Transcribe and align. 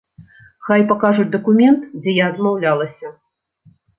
Хай 0.67 0.85
пакажуць 0.91 1.25
дакумент, 1.35 1.85
дзе 2.05 2.15
я 2.17 2.25
адмаўлялася. 2.35 3.13